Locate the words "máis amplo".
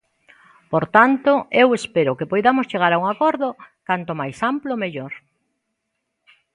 4.19-4.73